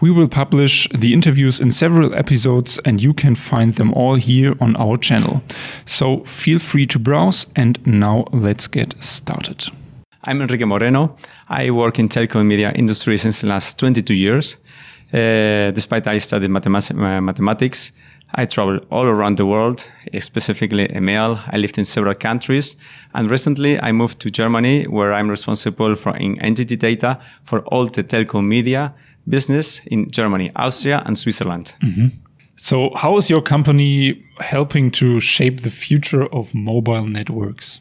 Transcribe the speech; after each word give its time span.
We 0.00 0.10
will 0.10 0.28
publish 0.28 0.88
the 0.94 1.12
interviews 1.12 1.60
in 1.60 1.72
several 1.72 2.14
episodes, 2.14 2.78
and 2.86 3.02
you 3.02 3.12
can 3.12 3.34
find 3.34 3.74
them 3.74 3.92
all 3.92 4.14
here 4.14 4.54
on 4.58 4.74
our 4.76 4.96
channel. 4.96 5.42
So 5.84 6.24
feel 6.24 6.58
free 6.58 6.86
to 6.86 6.98
browse, 6.98 7.46
and 7.54 7.78
now 7.86 8.24
let's 8.32 8.66
get 8.66 8.94
started. 9.02 9.66
I'm 10.24 10.40
Enrique 10.40 10.64
Moreno. 10.64 11.16
I 11.50 11.70
work 11.70 11.98
in 11.98 12.08
telecom 12.08 12.46
media 12.46 12.72
industry 12.74 13.18
since 13.18 13.42
the 13.42 13.48
last 13.48 13.78
22 13.78 14.14
years. 14.14 14.56
Uh, 15.12 15.70
despite 15.72 16.06
I 16.06 16.18
studied 16.18 16.48
mathemat- 16.48 17.22
mathematics, 17.22 17.92
I 18.34 18.46
traveled 18.46 18.86
all 18.90 19.04
around 19.04 19.36
the 19.36 19.44
world, 19.44 19.84
specifically 20.18 20.88
EMEAL. 20.88 21.40
I 21.48 21.58
lived 21.58 21.76
in 21.76 21.84
several 21.84 22.14
countries. 22.14 22.74
And 23.12 23.30
recently 23.30 23.78
I 23.78 23.92
moved 23.92 24.18
to 24.20 24.30
Germany, 24.30 24.84
where 24.84 25.12
I'm 25.12 25.28
responsible 25.28 25.94
for 25.94 26.12
NTT 26.12 26.78
Data 26.78 27.18
for 27.44 27.60
all 27.66 27.86
the 27.86 28.04
telecom 28.04 28.46
media 28.46 28.94
business 29.30 29.80
in 29.86 30.10
Germany, 30.10 30.50
Austria, 30.56 31.02
and 31.06 31.16
Switzerland. 31.16 31.74
Mm-hmm. 31.82 32.08
So, 32.56 32.90
how 32.94 33.16
is 33.16 33.30
your 33.30 33.40
company 33.40 34.22
helping 34.38 34.90
to 34.92 35.18
shape 35.20 35.62
the 35.62 35.70
future 35.70 36.26
of 36.26 36.54
mobile 36.54 37.06
networks? 37.06 37.80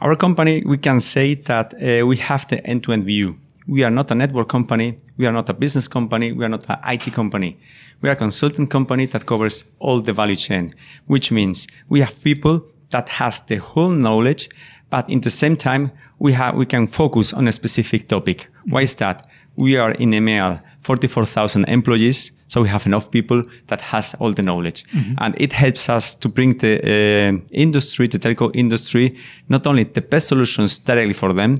Our 0.00 0.16
company, 0.16 0.62
we 0.64 0.78
can 0.78 1.00
say 1.00 1.34
that 1.34 1.74
uh, 1.74 2.06
we 2.06 2.16
have 2.16 2.46
the 2.48 2.64
end 2.66 2.84
to 2.84 2.92
end 2.92 3.04
view. 3.04 3.36
We 3.66 3.84
are 3.84 3.90
not 3.90 4.10
a 4.10 4.14
network 4.14 4.48
company. 4.48 4.96
We 5.18 5.26
are 5.26 5.32
not 5.32 5.50
a 5.50 5.52
business 5.52 5.88
company. 5.88 6.32
We 6.32 6.44
are 6.44 6.48
not 6.48 6.64
an 6.70 6.78
IT 6.86 7.12
company. 7.12 7.58
We 8.00 8.08
are 8.08 8.12
a 8.12 8.16
consultant 8.16 8.70
company 8.70 9.06
that 9.06 9.26
covers 9.26 9.64
all 9.78 10.00
the 10.00 10.12
value 10.12 10.36
chain, 10.36 10.70
which 11.06 11.30
means 11.30 11.66
we 11.88 12.00
have 12.00 12.22
people 12.22 12.64
that 12.90 13.08
has 13.08 13.42
the 13.42 13.56
whole 13.56 13.90
knowledge, 13.90 14.48
but 14.88 15.10
in 15.10 15.20
the 15.20 15.30
same 15.30 15.56
time, 15.56 15.90
we 16.18 16.32
have, 16.32 16.54
we 16.54 16.64
can 16.64 16.86
focus 16.86 17.32
on 17.32 17.46
a 17.46 17.52
specific 17.52 18.08
topic. 18.08 18.48
Why 18.64 18.82
is 18.82 18.94
that? 18.94 19.26
We 19.58 19.76
are 19.76 19.90
in 19.90 20.10
EMEAL, 20.14 20.62
44,000 20.80 21.64
employees. 21.64 22.30
So 22.46 22.62
we 22.62 22.68
have 22.68 22.86
enough 22.86 23.10
people 23.10 23.42
that 23.66 23.80
has 23.80 24.14
all 24.20 24.32
the 24.32 24.42
knowledge 24.42 24.84
mm-hmm. 24.84 25.14
and 25.18 25.34
it 25.38 25.52
helps 25.52 25.88
us 25.88 26.14
to 26.14 26.28
bring 26.28 26.56
the 26.58 26.80
uh, 26.80 27.40
industry, 27.50 28.06
the 28.06 28.18
telco 28.18 28.50
industry, 28.54 29.16
not 29.48 29.66
only 29.66 29.82
the 29.82 30.00
best 30.00 30.28
solutions 30.28 30.78
directly 30.78 31.12
for 31.12 31.32
them, 31.32 31.56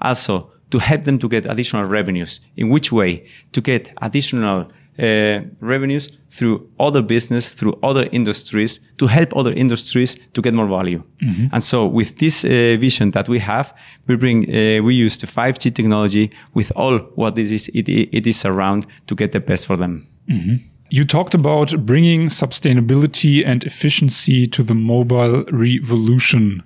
also 0.00 0.50
to 0.70 0.78
help 0.78 1.02
them 1.02 1.18
to 1.18 1.28
get 1.28 1.44
additional 1.46 1.84
revenues. 1.84 2.40
In 2.56 2.70
which 2.70 2.90
way? 2.90 3.28
To 3.52 3.60
get 3.60 3.92
additional 4.00 4.72
uh, 4.98 5.40
revenues 5.60 6.08
through 6.30 6.68
other 6.78 7.02
business, 7.02 7.50
through 7.50 7.78
other 7.82 8.08
industries, 8.12 8.80
to 8.98 9.06
help 9.06 9.36
other 9.36 9.52
industries 9.52 10.16
to 10.32 10.42
get 10.42 10.54
more 10.54 10.66
value. 10.66 11.02
Mm-hmm. 11.22 11.46
And 11.52 11.62
so, 11.62 11.86
with 11.86 12.18
this 12.18 12.44
uh, 12.44 12.76
vision 12.78 13.10
that 13.10 13.28
we 13.28 13.38
have, 13.38 13.74
we 14.06 14.16
bring, 14.16 14.44
uh, 14.48 14.82
we 14.82 14.94
use 14.94 15.18
the 15.18 15.26
5G 15.26 15.74
technology 15.74 16.30
with 16.54 16.72
all 16.76 16.98
what 17.14 17.38
it 17.38 17.50
is, 17.50 17.68
it, 17.68 17.88
it 17.88 18.26
is 18.26 18.44
around 18.44 18.86
to 19.06 19.14
get 19.14 19.32
the 19.32 19.40
best 19.40 19.66
for 19.66 19.76
them. 19.76 20.06
Mm-hmm. 20.28 20.56
You 20.90 21.04
talked 21.04 21.32
about 21.32 21.86
bringing 21.86 22.28
sustainability 22.28 23.46
and 23.46 23.64
efficiency 23.64 24.46
to 24.48 24.62
the 24.62 24.74
mobile 24.74 25.44
revolution. 25.50 26.62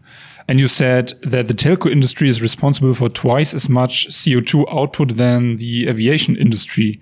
And 0.48 0.60
you 0.60 0.68
said 0.68 1.14
that 1.22 1.48
the 1.48 1.54
telco 1.54 1.90
industry 1.90 2.28
is 2.28 2.40
responsible 2.40 2.94
for 2.94 3.08
twice 3.08 3.52
as 3.52 3.68
much 3.68 4.08
CO2 4.08 4.64
output 4.72 5.16
than 5.16 5.56
the 5.56 5.88
aviation 5.88 6.36
industry. 6.36 7.00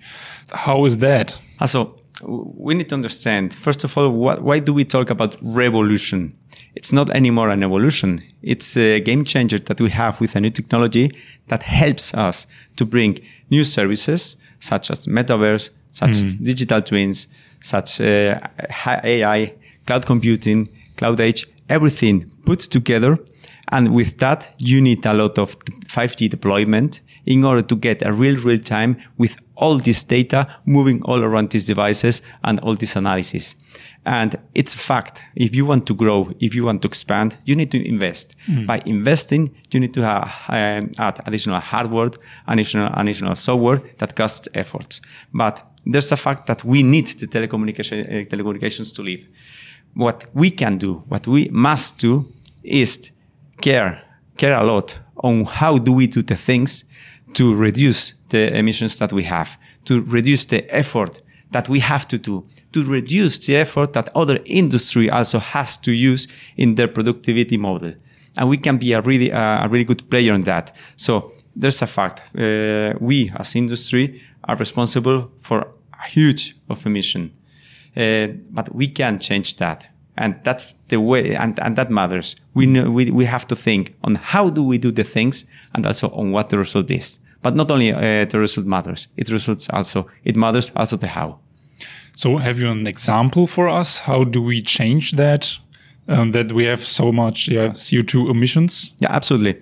How 0.51 0.85
is 0.85 0.97
that? 0.97 1.37
Also, 1.59 1.95
we 2.23 2.73
need 2.73 2.89
to 2.89 2.95
understand, 2.95 3.53
first 3.53 3.83
of 3.83 3.97
all, 3.97 4.09
what, 4.09 4.41
why 4.41 4.59
do 4.59 4.73
we 4.73 4.83
talk 4.83 5.09
about 5.09 5.37
revolution? 5.41 6.35
It's 6.75 6.91
not 6.91 7.09
anymore 7.11 7.49
an 7.49 7.63
evolution. 7.63 8.21
It's 8.41 8.75
a 8.75 8.99
game 8.99 9.23
changer 9.23 9.59
that 9.59 9.79
we 9.79 9.91
have 9.91 10.19
with 10.19 10.35
a 10.35 10.41
new 10.41 10.49
technology 10.49 11.11
that 11.47 11.63
helps 11.63 12.13
us 12.13 12.47
to 12.77 12.85
bring 12.85 13.19
new 13.49 13.63
services 13.63 14.35
such 14.59 14.89
as 14.89 15.05
metaverse, 15.05 15.69
such 15.91 16.11
mm. 16.11 16.25
as 16.25 16.33
digital 16.35 16.81
twins, 16.81 17.27
such 17.61 18.01
uh, 18.01 18.39
AI, 18.85 19.53
cloud 19.85 20.05
computing, 20.05 20.67
cloud 20.97 21.21
edge, 21.21 21.47
everything 21.69 22.31
put 22.45 22.59
together 22.59 23.17
and 23.69 23.93
with 23.93 24.19
that, 24.19 24.53
you 24.59 24.81
need 24.81 25.05
a 25.05 25.13
lot 25.13 25.37
of 25.37 25.57
5G 25.59 26.29
deployment 26.29 27.01
in 27.25 27.43
order 27.43 27.63
to 27.63 27.75
get 27.75 28.05
a 28.05 28.13
real, 28.13 28.39
real 28.41 28.59
time 28.59 28.97
with 29.17 29.37
all 29.55 29.77
this 29.77 30.03
data 30.03 30.47
moving 30.65 31.01
all 31.03 31.23
around 31.23 31.49
these 31.49 31.65
devices 31.65 32.21
and 32.43 32.59
all 32.59 32.75
this 32.75 32.95
analysis. 32.95 33.55
And 34.05 34.37
it's 34.53 34.75
a 34.75 34.77
fact. 34.77 35.19
If 35.35 35.55
you 35.55 35.65
want 35.65 35.87
to 35.87 35.95
grow, 35.95 36.31
if 36.39 36.53
you 36.53 36.63
want 36.63 36.83
to 36.83 36.87
expand, 36.87 37.37
you 37.45 37.55
need 37.55 37.71
to 37.71 37.87
invest. 37.87 38.35
Mm. 38.47 38.67
By 38.67 38.83
investing, 38.85 39.55
you 39.71 39.79
need 39.79 39.95
to 39.95 40.01
have, 40.03 40.31
um, 40.49 40.91
add 40.99 41.21
additional 41.25 41.59
hardware, 41.59 42.11
additional, 42.47 42.91
additional 42.93 43.33
software 43.33 43.81
that 43.97 44.15
costs 44.15 44.47
efforts. 44.53 45.01
But 45.33 45.67
there's 45.87 46.11
a 46.11 46.17
fact 46.17 46.45
that 46.45 46.63
we 46.63 46.83
need 46.83 47.07
the 47.07 47.25
telecommunication, 47.25 48.05
uh, 48.05 48.25
telecommunications 48.25 48.93
to 48.95 49.01
live. 49.01 49.27
What 49.95 50.25
we 50.33 50.51
can 50.51 50.77
do, 50.77 51.03
what 51.07 51.25
we 51.27 51.49
must 51.51 51.97
do 51.97 52.25
is 52.63 53.11
care 53.61 54.01
care 54.37 54.53
a 54.53 54.63
lot 54.63 54.99
on 55.23 55.45
how 55.45 55.77
do 55.77 55.93
we 55.93 56.07
do 56.07 56.21
the 56.21 56.35
things 56.35 56.83
to 57.33 57.55
reduce 57.55 58.13
the 58.29 58.55
emissions 58.55 58.99
that 58.99 59.11
we 59.11 59.23
have, 59.23 59.57
to 59.85 60.01
reduce 60.01 60.45
the 60.45 60.63
effort 60.73 61.21
that 61.51 61.69
we 61.69 61.79
have 61.79 62.07
to 62.07 62.17
do, 62.17 62.45
to 62.71 62.83
reduce 62.83 63.39
the 63.39 63.55
effort 63.55 63.93
that 63.93 64.09
other 64.15 64.39
industry 64.45 65.09
also 65.09 65.39
has 65.39 65.77
to 65.77 65.91
use 65.91 66.27
in 66.57 66.75
their 66.75 66.87
productivity 66.87 67.57
model. 67.57 67.93
And 68.37 68.49
we 68.49 68.57
can 68.57 68.77
be 68.77 68.91
a 68.91 69.01
really, 69.01 69.31
uh, 69.31 69.65
a 69.65 69.69
really 69.69 69.85
good 69.85 70.09
player 70.09 70.33
in 70.33 70.41
that. 70.41 70.75
So 70.97 71.31
there's 71.55 71.81
a 71.81 71.87
fact. 71.87 72.21
Uh, 72.37 72.93
we 72.99 73.31
as 73.37 73.55
industry 73.55 74.21
are 74.43 74.55
responsible 74.57 75.31
for 75.37 75.67
a 75.93 76.07
huge 76.09 76.55
of 76.69 76.85
emission. 76.85 77.31
Uh, 77.97 78.27
but 78.49 78.73
we 78.75 78.87
can 78.87 79.19
change 79.19 79.55
that. 79.57 79.87
And 80.17 80.35
that's 80.43 80.75
the 80.87 80.99
way 80.99 81.35
and, 81.35 81.59
and 81.59 81.75
that 81.75 81.91
matters. 81.91 82.35
We 82.53 82.65
know 82.65 82.89
we, 82.89 83.11
we 83.11 83.25
have 83.25 83.45
to 83.47 83.55
think 83.55 83.95
on 84.03 84.15
how 84.15 84.49
do 84.49 84.63
we 84.63 84.77
do 84.77 84.91
the 84.91 85.03
things 85.03 85.45
and 85.73 85.85
also 85.85 86.09
on 86.09 86.31
what 86.31 86.49
the 86.49 86.57
result 86.57 86.89
is. 86.89 87.19
But 87.41 87.55
not 87.55 87.69
only 87.69 87.91
uh, 87.93 88.25
the 88.25 88.39
result 88.39 88.65
matters 88.65 89.07
it 89.17 89.29
results 89.29 89.69
also 89.69 90.07
it 90.23 90.35
matters 90.35 90.71
also 90.75 90.97
the 90.97 91.07
how. 91.07 91.39
So 92.15 92.37
have 92.37 92.59
you 92.59 92.69
an 92.69 92.87
example 92.87 93.45
for 93.45 93.67
us? 93.67 93.99
How 93.99 94.23
do 94.23 94.41
we 94.41 94.61
change 94.61 95.13
that 95.13 95.57
um, 96.07 96.31
that 96.31 96.53
we 96.53 96.63
have 96.65 96.79
so 96.79 97.11
much 97.11 97.49
yeah, 97.49 97.67
co2 97.69 98.29
emissions? 98.29 98.93
Yeah 98.99 99.11
absolutely. 99.11 99.61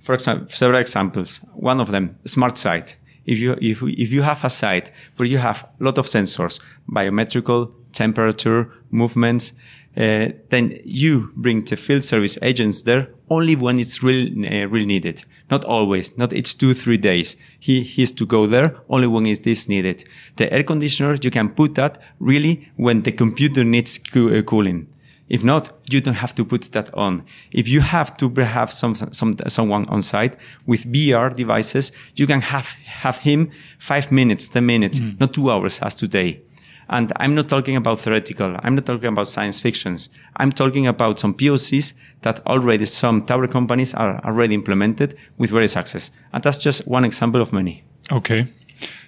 For 0.00 0.14
example 0.14 0.48
several 0.48 0.80
examples. 0.80 1.40
One 1.52 1.78
of 1.80 1.90
them 1.90 2.16
smart 2.24 2.56
site 2.56 2.96
if 3.32 3.38
you 3.38 3.52
if, 3.60 3.82
if 4.04 4.10
you 4.12 4.22
have 4.22 4.44
a 4.44 4.50
site 4.50 4.90
where 5.16 5.28
you 5.28 5.38
have 5.38 5.58
a 5.80 5.84
lot 5.84 5.96
of 5.98 6.06
sensors 6.06 6.60
biometrical 6.88 7.60
temperature 7.92 8.60
movements 8.90 9.52
uh, 9.96 10.28
then 10.50 10.78
you 10.84 11.32
bring 11.34 11.64
the 11.64 11.76
field 11.76 12.04
service 12.04 12.38
agents 12.42 12.82
there 12.82 13.08
only 13.28 13.56
when 13.56 13.78
it's 13.78 14.02
really, 14.02 14.30
uh, 14.46 14.68
really 14.68 14.86
needed. 14.86 15.24
Not 15.50 15.64
always, 15.64 16.16
not 16.16 16.32
each 16.32 16.58
two, 16.58 16.74
three 16.74 16.96
days. 16.96 17.36
He, 17.58 17.82
he's 17.82 18.12
to 18.12 18.26
go 18.26 18.46
there 18.46 18.76
only 18.88 19.08
when 19.08 19.26
it 19.26 19.44
is 19.46 19.68
needed. 19.68 20.04
The 20.36 20.52
air 20.52 20.62
conditioner, 20.62 21.16
you 21.20 21.30
can 21.30 21.48
put 21.48 21.74
that 21.74 21.98
really 22.20 22.70
when 22.76 23.02
the 23.02 23.12
computer 23.12 23.64
needs 23.64 23.98
uh, 24.14 24.42
cooling. 24.42 24.86
If 25.30 25.44
not, 25.44 25.72
you 25.88 26.00
don't 26.00 26.14
have 26.14 26.34
to 26.34 26.44
put 26.44 26.72
that 26.72 26.92
on. 26.92 27.24
If 27.52 27.68
you 27.68 27.80
have 27.80 28.16
to 28.18 28.28
have 28.28 28.72
some, 28.72 28.94
some, 28.94 29.36
someone 29.46 29.86
on 29.88 30.02
site 30.02 30.36
with 30.66 30.84
VR 30.84 31.34
devices, 31.34 31.92
you 32.16 32.26
can 32.26 32.40
have, 32.40 32.66
have 32.84 33.18
him 33.18 33.50
five 33.78 34.10
minutes, 34.10 34.48
10 34.48 34.66
minutes, 34.66 34.98
mm. 34.98 35.18
not 35.20 35.32
two 35.32 35.50
hours 35.50 35.78
as 35.80 35.94
today. 35.94 36.42
And 36.88 37.12
I'm 37.16 37.36
not 37.36 37.48
talking 37.48 37.76
about 37.76 38.00
theoretical. 38.00 38.56
I'm 38.64 38.74
not 38.74 38.84
talking 38.84 39.06
about 39.08 39.28
science 39.28 39.60
fictions. 39.60 40.08
I'm 40.36 40.50
talking 40.50 40.88
about 40.88 41.20
some 41.20 41.34
POCs 41.34 41.92
that 42.22 42.44
already 42.48 42.84
some 42.84 43.24
tower 43.24 43.46
companies 43.46 43.94
are 43.94 44.20
already 44.24 44.54
implemented 44.54 45.16
with 45.38 45.50
very 45.50 45.68
success. 45.68 46.10
And 46.32 46.42
that's 46.42 46.58
just 46.58 46.88
one 46.88 47.04
example 47.04 47.40
of 47.40 47.52
many. 47.52 47.84
Okay. 48.10 48.46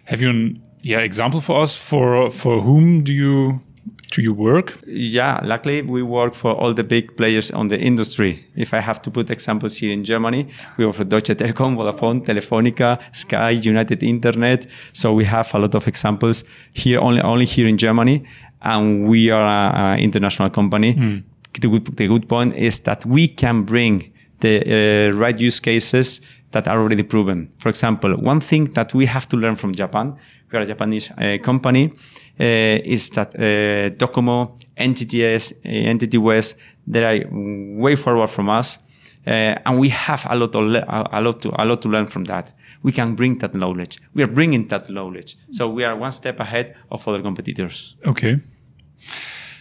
Have 0.04 0.22
you 0.22 0.30
an 0.30 0.62
yeah 0.82 0.98
example 0.98 1.40
for 1.40 1.62
us 1.62 1.76
for 1.76 2.30
for 2.30 2.60
whom 2.60 3.04
do 3.04 3.12
you 3.14 3.60
do 4.12 4.22
you 4.22 4.32
work? 4.32 4.74
Yeah, 4.86 5.40
luckily 5.42 5.82
we 5.82 6.02
work 6.02 6.34
for 6.34 6.52
all 6.52 6.74
the 6.74 6.84
big 6.84 7.16
players 7.16 7.50
on 7.50 7.68
the 7.68 7.78
industry. 7.78 8.44
If 8.54 8.74
I 8.74 8.80
have 8.80 9.00
to 9.02 9.10
put 9.10 9.30
examples 9.30 9.78
here 9.78 9.90
in 9.90 10.04
Germany, 10.04 10.48
we 10.76 10.86
work 10.86 10.96
for 10.96 11.04
Deutsche 11.04 11.34
Telekom, 11.34 11.76
Vodafone, 11.76 12.24
Telefonica, 12.24 13.00
Sky, 13.12 13.50
United 13.50 14.02
Internet. 14.02 14.66
So 14.92 15.12
we 15.12 15.24
have 15.24 15.52
a 15.54 15.58
lot 15.58 15.74
of 15.74 15.88
examples 15.88 16.44
here, 16.72 17.00
only 17.00 17.22
only 17.22 17.46
here 17.46 17.66
in 17.66 17.78
Germany, 17.78 18.22
and 18.60 19.08
we 19.08 19.30
are 19.30 19.46
an 19.74 19.98
international 19.98 20.50
company. 20.50 20.94
Mm. 20.94 21.22
The, 21.60 21.68
good, 21.68 21.96
the 21.96 22.06
good 22.06 22.28
point 22.28 22.54
is 22.54 22.80
that 22.80 23.04
we 23.06 23.28
can 23.28 23.62
bring 23.62 24.12
the 24.40 25.10
uh, 25.10 25.16
right 25.16 25.38
use 25.38 25.60
cases 25.60 26.20
that 26.52 26.68
are 26.68 26.78
already 26.78 27.02
proven. 27.02 27.50
For 27.58 27.68
example, 27.68 28.14
one 28.16 28.40
thing 28.40 28.72
that 28.74 28.94
we 28.94 29.06
have 29.06 29.26
to 29.28 29.36
learn 29.36 29.56
from 29.56 29.74
Japan, 29.74 30.16
we 30.52 30.58
are 30.58 30.62
a 30.62 30.66
Japanese 30.66 31.10
uh, 31.10 31.38
company, 31.42 31.92
uh, 32.40 32.44
is 32.84 33.10
that 33.10 33.34
uh, 33.34 33.90
Docomo, 33.96 34.56
NTT 34.76 35.34
East, 35.34 35.54
uh, 35.64 35.68
NTT 35.68 36.18
West, 36.18 36.56
they 36.86 37.04
are 37.04 37.26
way 37.30 37.96
forward 37.96 38.28
from 38.28 38.48
us. 38.48 38.78
Uh, 39.24 39.54
and 39.64 39.78
we 39.78 39.88
have 39.88 40.26
a 40.28 40.34
lot, 40.34 40.54
of 40.56 40.64
a 40.64 41.20
lot 41.20 41.40
to 41.40 41.62
a 41.62 41.64
lot 41.64 41.80
to 41.80 41.88
learn 41.88 42.06
from 42.06 42.24
that. 42.24 42.52
We 42.82 42.90
can 42.90 43.14
bring 43.14 43.38
that 43.38 43.54
knowledge. 43.54 44.00
We 44.14 44.22
are 44.24 44.26
bringing 44.26 44.66
that 44.68 44.90
knowledge, 44.90 45.36
so 45.52 45.68
we 45.68 45.84
are 45.84 45.94
one 45.94 46.10
step 46.10 46.40
ahead 46.40 46.74
of 46.90 47.06
other 47.06 47.22
competitors. 47.22 47.94
Okay. 48.04 48.40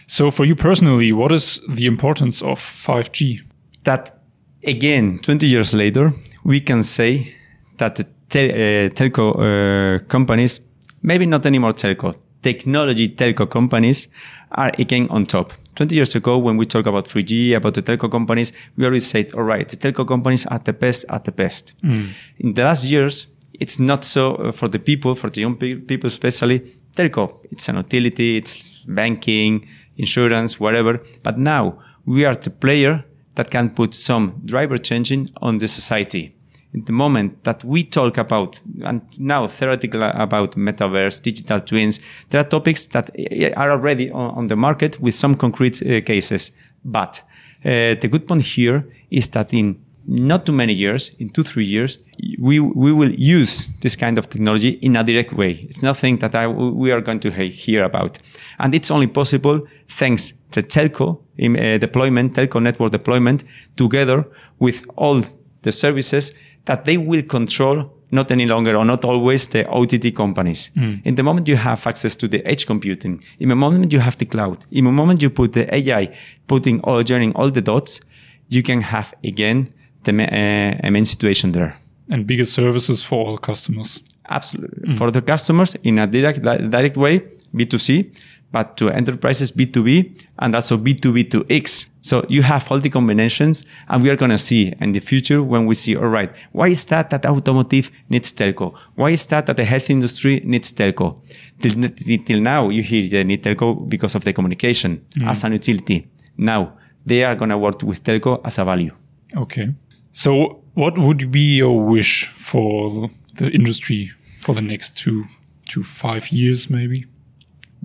So, 0.08 0.32
for 0.32 0.44
you 0.44 0.56
personally, 0.56 1.12
what 1.12 1.30
is 1.30 1.60
the 1.68 1.86
importance 1.86 2.42
of 2.42 2.58
5G? 2.58 3.40
That 3.84 4.18
again, 4.66 5.18
20 5.22 5.46
years 5.46 5.74
later, 5.74 6.12
we 6.44 6.58
can 6.58 6.82
say 6.82 7.32
that 7.78 7.94
the 7.94 8.04
te 8.28 8.50
uh, 8.50 8.88
telco 8.90 9.34
uh, 9.38 9.98
companies, 10.08 10.60
maybe 11.02 11.26
not 11.26 11.46
anymore 11.46 11.72
telco, 11.72 12.14
technology 12.42 13.08
telco 13.08 13.48
companies 13.48 14.08
are 14.52 14.72
again 14.78 15.06
on 15.10 15.26
top. 15.26 15.52
20 15.74 15.94
years 15.94 16.14
ago, 16.14 16.36
when 16.36 16.56
we 16.56 16.66
talk 16.66 16.86
about 16.86 17.06
3G, 17.06 17.54
about 17.54 17.74
the 17.74 17.82
telco 17.82 18.10
companies, 18.10 18.52
we 18.76 18.84
always 18.84 19.06
said, 19.06 19.32
all 19.34 19.42
right, 19.42 19.68
the 19.68 19.76
telco 19.76 20.06
companies 20.06 20.44
are 20.46 20.58
the 20.58 20.72
best 20.72 21.04
at 21.08 21.24
the 21.24 21.32
best. 21.32 21.72
Mm. 21.82 22.08
In 22.38 22.54
the 22.54 22.64
last 22.64 22.84
years, 22.84 23.28
it's 23.58 23.78
not 23.78 24.04
so 24.04 24.34
uh, 24.34 24.52
for 24.52 24.68
the 24.68 24.78
people, 24.78 25.14
for 25.14 25.30
the 25.30 25.40
young 25.40 25.56
people 25.56 26.08
especially, 26.08 26.60
telco. 26.96 27.38
It's 27.50 27.68
an 27.68 27.76
utility, 27.76 28.36
it's 28.36 28.84
banking, 28.86 29.66
insurance, 29.96 30.60
whatever. 30.60 31.00
But 31.22 31.38
now 31.38 31.78
we 32.04 32.24
are 32.24 32.34
the 32.34 32.50
player 32.50 33.04
that 33.34 33.50
can 33.50 33.70
put 33.70 33.94
some 33.94 34.42
driver 34.44 34.76
changing 34.76 35.28
on 35.40 35.58
the 35.58 35.68
society. 35.68 36.34
In 36.74 36.84
the 36.84 36.92
moment 36.92 37.44
that 37.44 37.62
we 37.64 37.84
talk 37.84 38.16
about, 38.16 38.60
and 38.82 39.02
now 39.18 39.46
theoretically 39.46 40.10
about 40.14 40.56
metaverse, 40.56 41.22
digital 41.22 41.60
twins, 41.60 42.00
there 42.30 42.40
are 42.40 42.48
topics 42.48 42.86
that 42.86 43.10
eh, 43.18 43.52
are 43.54 43.70
already 43.70 44.10
on, 44.10 44.30
on 44.30 44.46
the 44.46 44.56
market 44.56 44.98
with 44.98 45.14
some 45.14 45.34
concrete 45.34 45.82
uh, 45.82 46.00
cases. 46.00 46.50
But 46.84 47.22
uh, 47.64 47.94
the 48.00 48.08
good 48.10 48.26
point 48.26 48.42
here 48.42 48.88
is 49.10 49.28
that 49.30 49.52
in 49.52 49.84
not 50.06 50.46
too 50.46 50.52
many 50.52 50.72
years, 50.72 51.14
in 51.18 51.30
two, 51.30 51.42
three 51.42 51.64
years, 51.64 51.98
we, 52.38 52.58
we 52.58 52.92
will 52.92 53.12
use 53.12 53.68
this 53.80 53.94
kind 53.94 54.18
of 54.18 54.28
technology 54.28 54.70
in 54.70 54.96
a 54.96 55.04
direct 55.04 55.32
way. 55.32 55.52
It's 55.68 55.82
nothing 55.82 56.18
that 56.18 56.34
I, 56.34 56.46
we 56.48 56.90
are 56.90 57.00
going 57.00 57.20
to 57.20 57.30
hear 57.30 57.84
about. 57.84 58.18
And 58.58 58.74
it's 58.74 58.90
only 58.90 59.06
possible 59.06 59.66
thanks 59.88 60.32
to 60.52 60.62
telco 60.62 61.20
uh, 61.38 61.78
deployment, 61.78 62.34
telco 62.34 62.60
network 62.60 62.90
deployment 62.92 63.44
together 63.76 64.26
with 64.58 64.84
all 64.96 65.22
the 65.62 65.72
services 65.72 66.32
that 66.64 66.84
they 66.84 66.96
will 66.96 67.22
control 67.22 67.92
not 68.12 68.30
any 68.30 68.46
longer 68.46 68.76
or 68.76 68.84
not 68.84 69.04
always 69.04 69.46
the 69.48 69.66
OTT 69.68 70.14
companies. 70.14 70.70
Mm. 70.76 71.00
In 71.04 71.14
the 71.14 71.22
moment 71.22 71.48
you 71.48 71.56
have 71.56 71.86
access 71.86 72.14
to 72.16 72.28
the 72.28 72.44
edge 72.46 72.66
computing, 72.66 73.22
in 73.40 73.48
the 73.48 73.56
moment 73.56 73.92
you 73.92 74.00
have 74.00 74.18
the 74.18 74.26
cloud, 74.26 74.58
in 74.70 74.84
the 74.84 74.92
moment 74.92 75.22
you 75.22 75.30
put 75.30 75.52
the 75.54 75.74
AI, 75.74 76.14
putting 76.46 76.80
all, 76.82 77.02
joining 77.02 77.32
all 77.34 77.50
the 77.50 77.62
dots, 77.62 78.00
you 78.48 78.62
can 78.62 78.82
have 78.82 79.14
again 79.24 79.72
the 80.04 80.12
uh, 80.12 80.90
main 80.90 81.06
situation 81.06 81.52
there. 81.52 81.76
And 82.10 82.26
bigger 82.26 82.44
services 82.44 83.02
for 83.02 83.26
all 83.26 83.38
customers. 83.38 84.02
Absolutely. 84.28 84.88
Mm. 84.88 84.98
For 84.98 85.10
the 85.10 85.22
customers 85.22 85.74
in 85.82 85.98
a 85.98 86.06
direct, 86.06 86.42
direct 86.42 86.96
way, 86.96 87.20
B2C, 87.54 88.14
but 88.52 88.76
to 88.76 88.90
enterprises 88.90 89.50
B2B 89.50 90.24
and 90.38 90.54
also 90.54 90.76
B2B 90.76 91.30
to 91.30 91.44
X. 91.50 91.86
So 92.02 92.24
you 92.28 92.42
have 92.42 92.70
all 92.70 92.78
the 92.78 92.90
combinations 92.90 93.64
and 93.88 94.02
we 94.02 94.10
are 94.10 94.16
going 94.16 94.30
to 94.30 94.38
see 94.38 94.72
in 94.80 94.92
the 94.92 95.00
future 95.00 95.42
when 95.42 95.66
we 95.66 95.74
see, 95.74 95.96
all 95.96 96.08
right, 96.08 96.30
why 96.52 96.68
is 96.68 96.84
that 96.86 97.10
that 97.10 97.24
automotive 97.26 97.90
needs 98.08 98.32
telco? 98.32 98.74
Why 98.94 99.10
is 99.10 99.26
that 99.26 99.46
that 99.46 99.56
the 99.56 99.64
health 99.64 99.88
industry 99.88 100.42
needs 100.44 100.72
telco? 100.72 101.18
Till, 101.60 102.18
till 102.24 102.40
now, 102.40 102.68
you 102.68 102.82
hear 102.82 103.08
they 103.08 103.24
need 103.24 103.42
telco 103.42 103.88
because 103.88 104.14
of 104.14 104.24
the 104.24 104.32
communication 104.32 105.04
mm. 105.16 105.28
as 105.28 105.44
an 105.44 105.52
utility. 105.52 106.08
Now 106.36 106.74
they 107.06 107.24
are 107.24 107.34
going 107.34 107.50
to 107.50 107.58
work 107.58 107.82
with 107.82 108.04
telco 108.04 108.40
as 108.44 108.58
a 108.58 108.64
value. 108.64 108.94
Okay. 109.36 109.74
So 110.12 110.62
what 110.74 110.98
would 110.98 111.30
be 111.30 111.56
your 111.56 111.84
wish 111.84 112.26
for 112.28 113.10
the 113.36 113.50
industry 113.50 114.10
for 114.40 114.54
the 114.54 114.60
next 114.60 114.98
two 114.98 115.24
to 115.68 115.82
five 115.82 116.30
years, 116.30 116.68
maybe? 116.68 117.06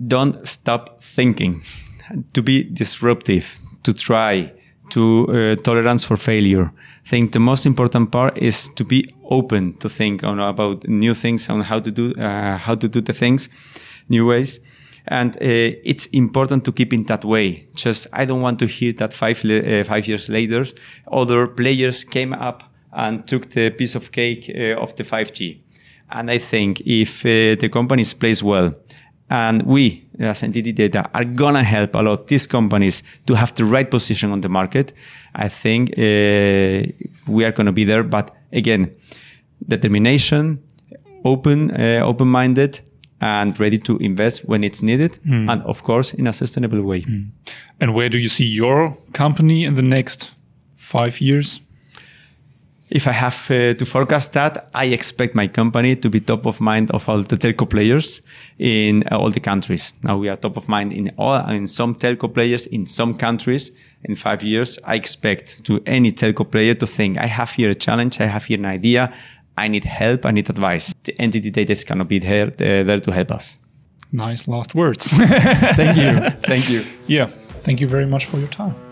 Don't 0.06 0.46
stop 0.46 1.02
thinking, 1.02 1.62
to 2.32 2.42
be 2.42 2.64
disruptive, 2.64 3.58
to 3.82 3.92
try, 3.92 4.52
to 4.90 5.28
uh, 5.28 5.56
tolerance 5.62 6.04
for 6.04 6.16
failure. 6.16 6.72
I 7.04 7.08
think 7.08 7.32
the 7.32 7.40
most 7.40 7.66
important 7.66 8.10
part 8.10 8.38
is 8.38 8.68
to 8.76 8.84
be 8.84 9.08
open 9.24 9.76
to 9.78 9.88
think 9.88 10.24
on 10.24 10.40
about 10.40 10.86
new 10.88 11.14
things 11.14 11.48
on 11.48 11.62
how 11.62 11.80
to 11.80 11.90
do 11.90 12.12
uh, 12.12 12.56
how 12.56 12.74
to 12.74 12.88
do 12.88 13.00
the 13.00 13.12
things, 13.12 13.48
new 14.08 14.26
ways. 14.26 14.60
And 15.10 15.36
uh, 15.36 15.38
it's 15.84 16.06
important 16.12 16.64
to 16.64 16.72
keep 16.72 16.92
in 16.92 17.04
that 17.04 17.24
way. 17.24 17.66
Just 17.74 18.08
I 18.12 18.26
don't 18.26 18.42
want 18.42 18.58
to 18.58 18.66
hear 18.66 18.92
that 18.94 19.12
five 19.12 19.42
uh, 19.44 19.84
five 19.84 20.06
years 20.06 20.28
later, 20.28 20.66
other 21.10 21.46
players 21.46 22.04
came 22.04 22.34
up 22.34 22.62
and 22.92 23.26
took 23.26 23.50
the 23.50 23.70
piece 23.70 23.94
of 23.94 24.12
cake 24.12 24.50
uh, 24.54 24.80
of 24.80 24.94
the 24.96 25.04
5G. 25.04 25.60
And 26.10 26.30
I 26.30 26.38
think 26.38 26.80
if 26.86 27.24
uh, 27.24 27.54
the 27.60 27.68
companies 27.70 28.14
plays 28.14 28.42
well 28.42 28.74
and 29.30 29.62
we, 29.62 30.06
as 30.18 30.42
NTT 30.42 30.74
Data, 30.74 31.08
are 31.14 31.24
gonna 31.24 31.62
help 31.62 31.94
a 31.94 32.02
lot 32.02 32.28
these 32.28 32.46
companies 32.46 33.02
to 33.26 33.34
have 33.34 33.54
the 33.54 33.64
right 33.64 33.90
position 33.90 34.32
on 34.32 34.40
the 34.40 34.48
market. 34.48 34.92
I 35.34 35.48
think 35.48 35.90
uh, 35.90 36.90
we 37.26 37.44
are 37.44 37.52
gonna 37.52 37.72
be 37.72 37.84
there. 37.84 38.02
But 38.02 38.34
again, 38.52 38.94
determination, 39.66 40.62
open, 41.24 41.70
uh, 41.70 42.00
open-minded, 42.04 42.80
and 43.20 43.58
ready 43.58 43.78
to 43.78 43.98
invest 43.98 44.44
when 44.44 44.62
it's 44.62 44.82
needed, 44.82 45.18
mm. 45.26 45.50
and 45.50 45.62
of 45.62 45.82
course 45.82 46.14
in 46.14 46.26
a 46.26 46.32
sustainable 46.32 46.82
way. 46.82 47.02
Mm. 47.02 47.30
And 47.80 47.94
where 47.94 48.08
do 48.08 48.18
you 48.18 48.28
see 48.28 48.44
your 48.44 48.96
company 49.12 49.64
in 49.64 49.74
the 49.74 49.82
next 49.82 50.32
five 50.76 51.20
years? 51.20 51.60
If 52.90 53.06
I 53.06 53.12
have 53.12 53.50
uh, 53.50 53.74
to 53.74 53.84
forecast 53.84 54.32
that, 54.32 54.70
I 54.74 54.86
expect 54.86 55.34
my 55.34 55.46
company 55.46 55.94
to 55.96 56.08
be 56.08 56.20
top 56.20 56.46
of 56.46 56.58
mind 56.60 56.90
of 56.92 57.06
all 57.08 57.22
the 57.22 57.36
telco 57.36 57.68
players 57.68 58.22
in 58.58 59.04
uh, 59.12 59.18
all 59.18 59.30
the 59.30 59.40
countries. 59.40 59.92
Now 60.02 60.16
we 60.16 60.30
are 60.30 60.36
top 60.36 60.56
of 60.56 60.68
mind 60.68 60.94
in 60.94 61.12
all, 61.18 61.36
in 61.50 61.66
some 61.66 61.94
telco 61.94 62.32
players 62.32 62.66
in 62.66 62.86
some 62.86 63.14
countries. 63.14 63.72
In 64.04 64.14
five 64.14 64.42
years, 64.42 64.78
I 64.84 64.94
expect 64.94 65.64
to 65.64 65.82
any 65.84 66.12
telco 66.12 66.50
player 66.50 66.74
to 66.74 66.86
think, 66.86 67.18
I 67.18 67.26
have 67.26 67.50
here 67.50 67.68
a 67.68 67.74
challenge. 67.74 68.20
I 68.20 68.26
have 68.26 68.44
here 68.44 68.58
an 68.58 68.66
idea. 68.66 69.12
I 69.58 69.68
need 69.68 69.84
help. 69.84 70.24
I 70.24 70.30
need 70.30 70.48
advice. 70.48 70.94
The 71.04 71.12
NTT 71.12 71.52
Data 71.52 71.72
is 71.72 71.84
going 71.84 71.98
to 71.98 72.04
be 72.04 72.20
there, 72.20 72.46
uh, 72.46 72.84
there 72.84 73.00
to 73.00 73.12
help 73.12 73.32
us. 73.32 73.58
Nice 74.12 74.48
last 74.48 74.74
words. 74.74 75.08
Thank 75.12 75.96
you. 75.98 76.30
Thank 76.42 76.70
you. 76.70 76.84
Yeah. 77.06 77.26
Thank 77.64 77.80
you 77.80 77.88
very 77.88 78.06
much 78.06 78.24
for 78.26 78.38
your 78.38 78.48
time. 78.48 78.87